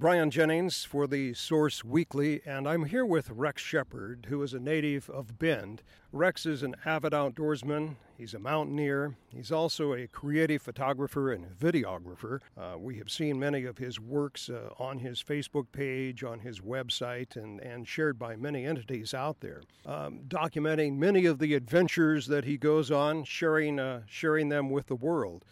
[0.00, 4.58] Brian Jennings for the Source Weekly, and I'm here with Rex Shepard, who is a
[4.58, 5.82] native of Bend.
[6.10, 7.96] Rex is an avid outdoorsman.
[8.16, 9.14] He's a mountaineer.
[9.28, 12.38] He's also a creative photographer and videographer.
[12.56, 16.60] Uh, we have seen many of his works uh, on his Facebook page, on his
[16.60, 22.26] website, and, and shared by many entities out there, um, documenting many of the adventures
[22.28, 25.44] that he goes on, sharing, uh, sharing them with the world.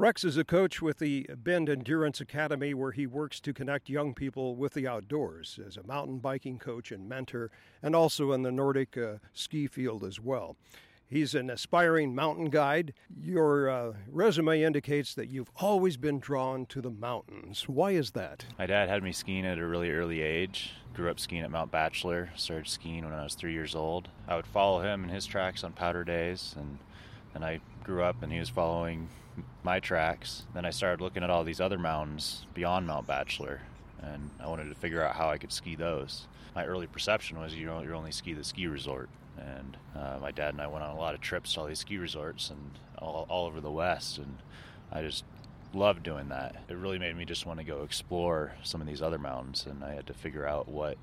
[0.00, 4.14] Rex is a coach with the Bend Endurance Academy, where he works to connect young
[4.14, 7.50] people with the outdoors as a mountain biking coach and mentor,
[7.82, 10.56] and also in the Nordic uh, ski field as well.
[11.06, 12.94] He's an aspiring mountain guide.
[13.14, 17.68] Your uh, resume indicates that you've always been drawn to the mountains.
[17.68, 18.46] Why is that?
[18.58, 20.72] My dad had me skiing at a really early age.
[20.94, 22.30] Grew up skiing at Mount Bachelor.
[22.36, 24.08] Started skiing when I was three years old.
[24.26, 26.78] I would follow him and his tracks on powder days, and
[27.34, 29.08] and I grew up and he was following
[29.62, 30.44] my tracks.
[30.54, 33.62] Then I started looking at all these other mountains beyond Mount Bachelor,
[34.02, 36.26] and I wanted to figure out how I could ski those.
[36.54, 40.54] My early perception was you you only ski the ski resort, and uh, my dad
[40.54, 43.26] and I went on a lot of trips to all these ski resorts and all,
[43.28, 44.38] all over the West, and
[44.90, 45.24] I just
[45.72, 46.56] loved doing that.
[46.68, 49.84] It really made me just want to go explore some of these other mountains, and
[49.84, 50.98] I had to figure out what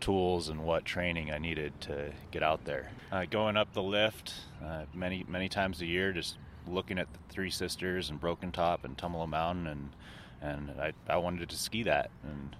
[0.00, 2.90] tools and what training I needed to get out there.
[3.12, 4.32] Uh, going up the lift
[4.64, 6.36] uh, many many times a year, just
[6.70, 9.90] looking at the Three Sisters and Broken Top and Tumalo Mountain, and
[10.42, 12.56] and I, I wanted to ski that, and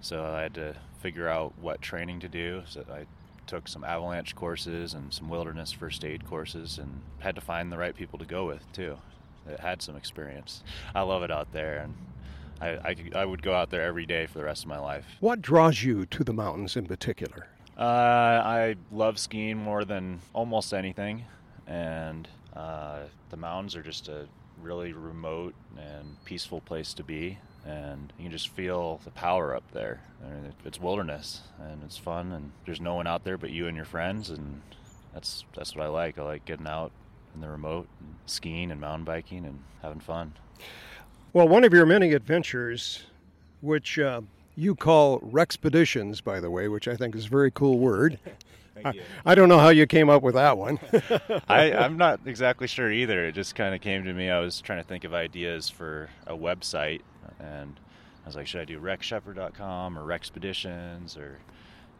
[0.00, 2.62] so I had to figure out what training to do.
[2.66, 3.06] So I
[3.46, 7.78] took some avalanche courses and some wilderness first aid courses, and had to find the
[7.78, 8.98] right people to go with too.
[9.46, 10.62] That had some experience.
[10.94, 11.94] I love it out there, and
[12.60, 14.78] I, I, could, I, would go out there every day for the rest of my
[14.78, 15.04] life.
[15.18, 17.48] What draws you to the mountains in particular?
[17.76, 21.24] Uh, I love skiing more than almost anything,
[21.66, 23.00] and uh,
[23.30, 24.26] the mountains are just a
[24.60, 29.64] really remote and peaceful place to be, and you can just feel the power up
[29.72, 30.00] there.
[30.24, 33.66] I mean, it's wilderness, and it's fun, and there's no one out there but you
[33.66, 34.60] and your friends, and
[35.14, 36.18] that's that's what I like.
[36.18, 36.92] I like getting out
[37.34, 40.32] in the remote, and skiing and mountain biking, and having fun.
[41.32, 43.04] Well, one of your many adventures,
[43.62, 44.20] which uh,
[44.54, 48.18] you call Rexpeditions, by the way, which I think is a very cool word.
[48.84, 48.92] I,
[49.24, 50.78] I, don't know how you came up with that one.
[51.48, 53.26] I, I'm not exactly sure either.
[53.26, 54.30] It just kind of came to me.
[54.30, 57.00] I was trying to think of ideas for a website,
[57.38, 57.78] and
[58.24, 61.38] I was like, should I do rexshepard.com or Rexpeditions or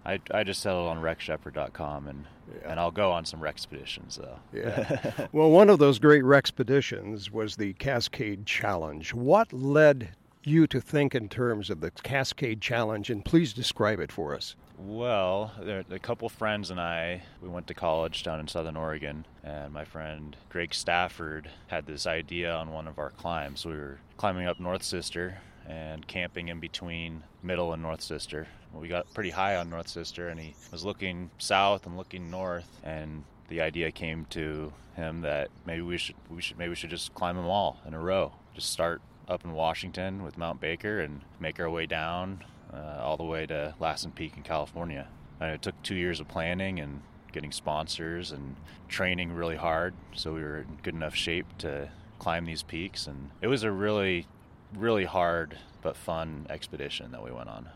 [0.05, 2.71] I, I just settled on rexshepard.com and yeah.
[2.71, 4.39] and I'll go on some Rexpeditions though.
[4.53, 5.27] Yeah.
[5.33, 9.15] well, one of those great Rexpeditions was the Cascade Challenge.
[9.15, 10.11] What led
[10.45, 14.57] you to think in terms of the Cascade Challenge, and please describe it for us.
[14.85, 19.25] Well, there, a couple friends and I, we went to college down in Southern Oregon,
[19.45, 23.65] and my friend Greg Stafford had this idea on one of our climbs.
[23.65, 25.39] We were climbing up North Sister
[25.69, 28.49] and camping in between Middle and North Sister.
[28.75, 32.67] We got pretty high on North Sister, and he was looking south and looking north,
[32.83, 36.91] and the idea came to him that maybe we should we should maybe we should
[36.91, 38.33] just climb them all in a row.
[38.53, 42.43] Just start up in Washington with Mount Baker and make our way down
[42.75, 45.09] uh, all the way to Lassen Peak in California.
[45.41, 47.03] And it took two years of planning and
[47.33, 48.57] getting sponsors and
[48.89, 51.89] training really hard so we were in good enough shape to
[52.19, 53.07] climb these peaks.
[53.07, 54.27] And it was a really,
[54.75, 57.69] really hard but fun expedition that we went on.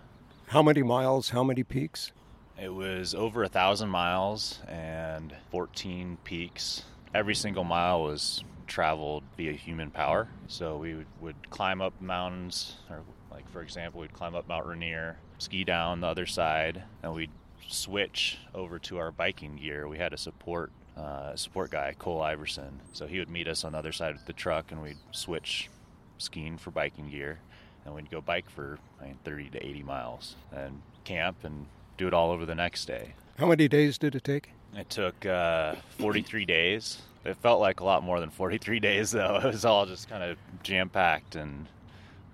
[0.48, 1.30] How many miles?
[1.30, 2.12] How many peaks?
[2.60, 6.84] It was over a thousand miles and 14 peaks.
[7.14, 10.28] Every single mile was traveled via human power.
[10.46, 13.02] So we would, would climb up mountains, or
[13.56, 17.30] for example, we'd climb up Mount Rainier, ski down the other side, and we'd
[17.66, 19.88] switch over to our biking gear.
[19.88, 22.80] We had a support uh, support guy, Cole Iverson.
[22.92, 25.70] So he would meet us on the other side of the truck, and we'd switch
[26.18, 27.38] skiing for biking gear,
[27.86, 31.64] and we'd go bike for I mean, 30 to 80 miles, and camp and
[31.96, 33.14] do it all over the next day.
[33.38, 34.50] How many days did it take?
[34.74, 37.00] It took uh, 43 days.
[37.24, 39.40] It felt like a lot more than 43 days, though.
[39.42, 41.66] It was all just kind of jam packed, and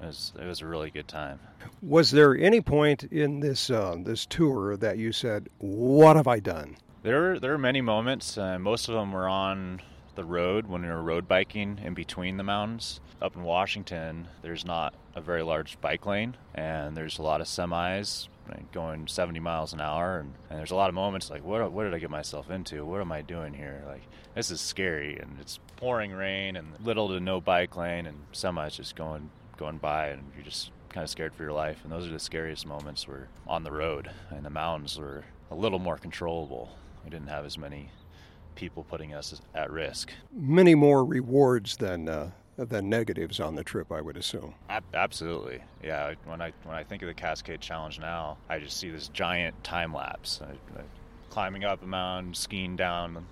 [0.03, 1.39] it was it was a really good time.
[1.81, 6.41] Was there any point in this uh, this tour that you said, "What have I
[6.41, 6.77] done"?
[7.03, 8.37] There there were many moments.
[8.37, 9.81] Uh, most of them were on
[10.15, 13.01] the road when we were road biking in between the mountains.
[13.21, 17.47] Up in Washington, there's not a very large bike lane, and there's a lot of
[17.47, 18.29] semis
[18.73, 21.85] going 70 miles an hour, and, and there's a lot of moments like, what what
[21.85, 22.85] did I get myself into?
[22.85, 23.83] What am I doing here?
[23.87, 24.03] Like
[24.35, 28.77] this is scary, and it's pouring rain, and little to no bike lane, and semis
[28.77, 29.31] just going
[29.63, 31.79] going by, and you're just kind of scared for your life.
[31.85, 33.07] And those are the scariest moments.
[33.07, 36.69] Were on the road, and the mountains were a little more controllable.
[37.05, 37.91] We didn't have as many
[38.57, 40.11] people putting us at risk.
[40.33, 44.55] Many more rewards than uh, than negatives on the trip, I would assume.
[44.95, 46.15] absolutely, yeah.
[46.25, 49.63] When I when I think of the Cascade Challenge now, I just see this giant
[49.63, 50.83] time lapse, I, I,
[51.31, 53.27] climbing up a mountain, skiing down,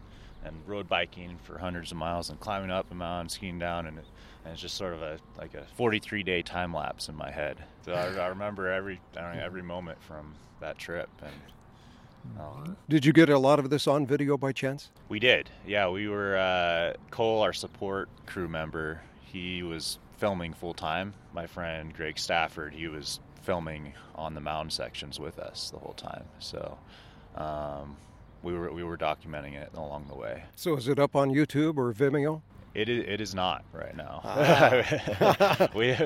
[0.44, 3.98] and road biking for hundreds of miles, and climbing up a mountain, skiing down, and,
[3.98, 4.04] it,
[4.44, 7.58] and it's just sort of a like a 43 day time lapse in my head.
[7.84, 11.32] So I, I remember every I don't know, every moment from that trip and
[12.88, 14.90] did you get a lot of this on video by chance?
[15.08, 15.50] We did.
[15.66, 19.00] Yeah, we were uh, Cole, our support crew member.
[19.22, 21.14] He was filming full time.
[21.32, 25.94] My friend Greg Stafford, he was filming on the mountain sections with us the whole
[25.94, 26.24] time.
[26.40, 26.78] So
[27.36, 27.96] um,
[28.42, 30.44] we were we were documenting it along the way.
[30.56, 32.42] So is it up on YouTube or Vimeo?
[32.74, 33.04] It is.
[33.06, 34.20] It is not right now.
[34.24, 35.68] Ah.
[35.74, 35.96] we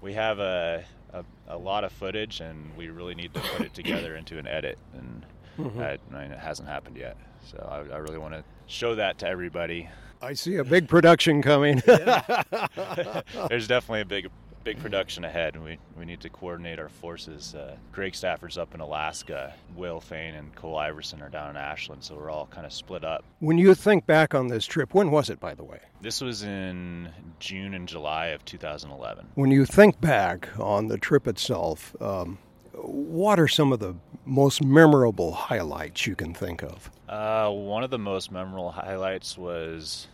[0.00, 3.74] we have a, a, a lot of footage, and we really need to put it
[3.74, 5.24] together into an edit and
[5.60, 5.80] Mm-hmm.
[5.80, 7.16] I, I mean, it hasn't happened yet.
[7.50, 9.88] So I, I really want to show that to everybody.
[10.22, 11.82] I see a big production coming.
[11.86, 14.28] There's definitely a big
[14.64, 17.54] big production ahead, and we, we need to coordinate our forces.
[17.54, 22.04] Uh, Greg Stafford's up in Alaska, Will Fain and Cole Iverson are down in Ashland,
[22.04, 23.24] so we're all kind of split up.
[23.38, 25.80] When you think back on this trip, when was it, by the way?
[26.00, 27.08] This was in
[27.38, 29.26] June and July of 2011.
[29.34, 32.38] When you think back on the trip itself, um,
[32.74, 36.90] what are some of the most memorable highlights you can think of?
[37.08, 40.06] Uh, one of the most memorable highlights was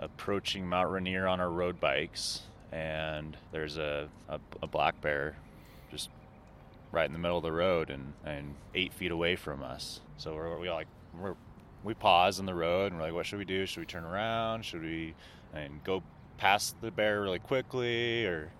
[0.00, 2.42] approaching Mount Rainier on our road bikes,
[2.74, 5.36] and there's a, a, a black bear
[5.92, 6.10] just
[6.90, 10.00] right in the middle of the road and, and eight feet away from us.
[10.18, 10.88] So we're, we like
[11.18, 11.36] we're,
[11.84, 13.64] we pause in the road and we're like, what should we do?
[13.64, 14.64] Should we turn around?
[14.64, 15.14] Should we
[15.54, 16.02] and go
[16.36, 18.50] past the bear really quickly or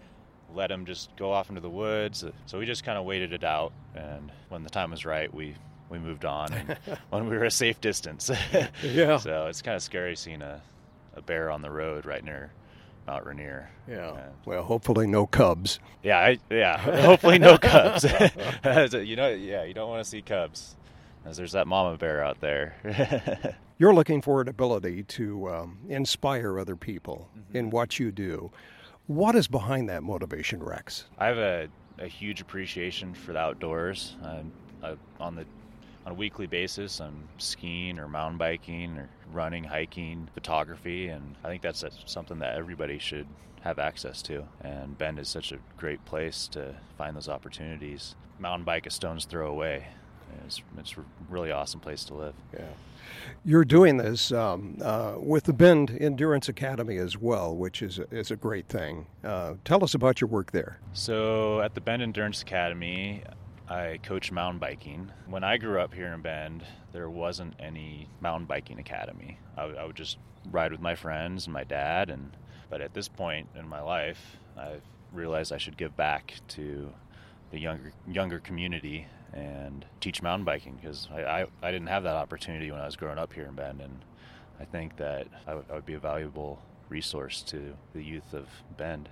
[0.55, 2.23] let him just go off into the woods.
[2.23, 5.33] Uh, so we just kind of waited it out, and when the time was right,
[5.35, 5.57] we
[5.91, 6.79] we moved on and
[7.11, 8.31] when we were a safe distance.
[8.83, 9.17] yeah.
[9.17, 10.63] So it's kind of scary seeing a,
[11.17, 12.53] a bear on the road right near
[13.07, 13.71] Mount Rainier.
[13.89, 14.29] Yeah.
[14.45, 15.79] Well, hopefully no cubs.
[16.03, 16.79] Yeah, I, yeah.
[17.03, 18.05] hopefully no cubs.
[18.05, 20.77] you know, yeah, you don't want to see cubs,
[21.25, 23.57] as there's that mama bear out there.
[23.79, 27.57] You're looking for an ability to um, inspire other people mm-hmm.
[27.57, 28.51] in what you do.
[29.07, 31.07] What is behind that motivation, Rex?
[31.19, 31.69] I have a,
[31.99, 34.17] a huge appreciation for the outdoors.
[34.23, 34.43] Uh,
[35.19, 35.47] on the
[36.05, 41.49] on a weekly basis, I'm skiing or mountain biking or running, hiking, photography, and I
[41.49, 43.27] think that's something that everybody should
[43.63, 44.45] have access to.
[44.61, 48.15] And Bend is such a great place to find those opportunities.
[48.39, 49.87] Mountain bike a stone's throw away.
[50.47, 52.35] It's, it's a really awesome place to live.
[52.53, 52.67] Yeah.
[53.45, 58.03] You're doing this um, uh, with the Bend Endurance Academy as well, which is a,
[58.11, 59.07] is a great thing.
[59.23, 60.79] Uh, tell us about your work there.
[60.93, 63.23] So, at the Bend Endurance Academy,
[63.69, 65.11] I coach mountain biking.
[65.27, 69.39] When I grew up here in Bend, there wasn't any mountain biking academy.
[69.57, 70.19] I, would just
[70.51, 72.37] ride with my friends and my dad, and
[72.69, 74.83] but at this point in my life, I've
[75.13, 76.93] realized I should give back to
[77.51, 82.17] the younger younger community and teach mountain biking because I, I, I, didn't have that
[82.17, 84.05] opportunity when I was growing up here in Bend, and
[84.61, 88.47] I think that I, w- I would be a valuable resource to the youth of
[88.77, 89.09] Bend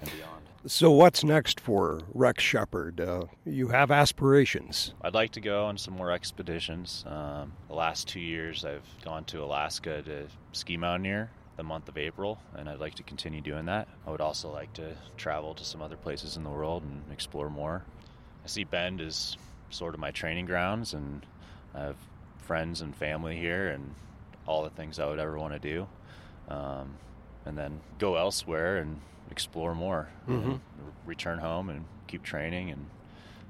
[0.00, 0.42] and beyond.
[0.66, 3.00] So, what's next for Rex Shepard?
[3.00, 4.92] Uh, you have aspirations.
[5.02, 7.04] I'd like to go on some more expeditions.
[7.06, 11.98] Um, the last two years, I've gone to Alaska to ski mountaineer the month of
[11.98, 13.88] April, and I'd like to continue doing that.
[14.06, 17.50] I would also like to travel to some other places in the world and explore
[17.50, 17.84] more.
[18.44, 19.36] I see Bend as
[19.70, 21.26] sort of my training grounds, and
[21.74, 21.96] I have
[22.38, 23.94] friends and family here, and
[24.46, 25.86] all the things I would ever want to do.
[26.48, 26.94] Um,
[27.48, 29.00] and then go elsewhere and
[29.30, 30.08] explore more.
[30.28, 30.56] Mm-hmm.
[31.06, 32.86] return home and keep training and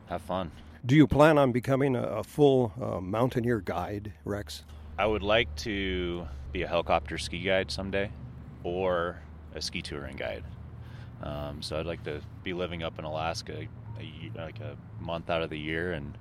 [0.06, 0.52] have fun.
[0.86, 4.62] Do you plan on becoming a, a full uh, mountaineer guide, Rex?
[4.96, 8.10] I would like to be a helicopter ski guide someday,
[8.62, 9.20] or
[9.54, 10.44] a ski touring guide.
[11.22, 13.66] Um, so I'd like to be living up in Alaska,
[14.00, 16.16] a, like a month out of the year and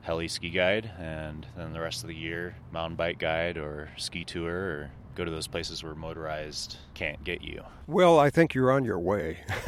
[0.00, 4.24] heli ski guide, and then the rest of the year mountain bike guide or ski
[4.24, 7.62] tour or go to those places where motorized can't get you.
[7.88, 9.38] Well, I think you're on your way.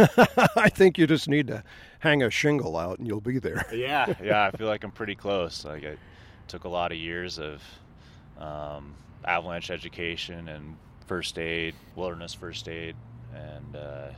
[0.56, 1.64] I think you just need to
[1.98, 3.66] hang a shingle out and you'll be there.
[3.74, 5.64] yeah, yeah, I feel like I'm pretty close.
[5.64, 5.98] Like it
[6.46, 7.62] took a lot of years of
[8.38, 10.76] um, avalanche education and
[11.06, 12.94] first aid, wilderness first aid,
[13.34, 14.08] and uh,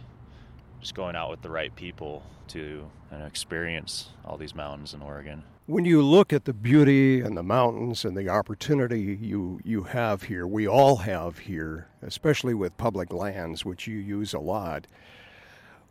[0.83, 5.01] just going out with the right people to you know, experience all these mountains in
[5.01, 5.45] Oregon.
[5.67, 10.25] When you look at the beauty and the mountains and the opportunity you, you have
[10.25, 14.89] here, we all have here, especially with public lands, which you use a lot,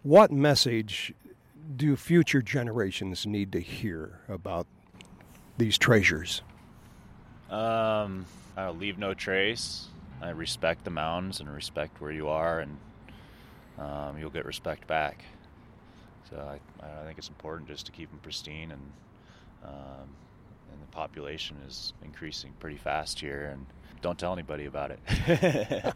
[0.04, 1.14] what message
[1.78, 4.68] do future generations need to hear about
[5.58, 6.42] these treasures?
[7.50, 8.26] Um,
[8.58, 9.88] I leave no trace.
[10.22, 12.78] I respect the mountains and respect where you are and
[13.82, 15.24] um, you'll get respect back.
[16.30, 18.82] So I, I think it's important just to keep them pristine, and
[19.64, 20.08] um,
[20.72, 23.66] and the population is increasing pretty fast here, and
[24.02, 25.94] don't tell anybody about it.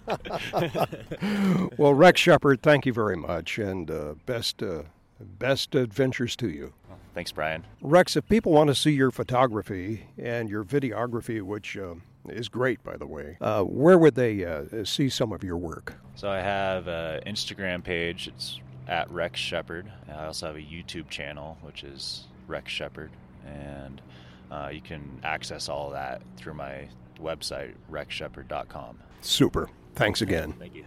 [1.77, 4.83] well, Rex Shepard, thank you very much, and uh, best uh,
[5.19, 6.73] best adventures to you.
[7.15, 7.65] Thanks, Brian.
[7.81, 11.95] Rex, if people want to see your photography and your videography, which uh,
[12.27, 15.93] is great, by the way, uh, where would they uh, see some of your work?
[16.15, 18.27] So I have an Instagram page.
[18.27, 19.89] It's at Rex Shepard.
[20.13, 23.11] I also have a YouTube channel, which is Rex Shepard,
[23.45, 24.01] and
[24.51, 26.89] uh, you can access all of that through my
[27.21, 28.99] website, rexshepard.com.
[29.21, 29.69] Super.
[29.95, 30.53] Thanks again.
[30.59, 30.83] Thank you.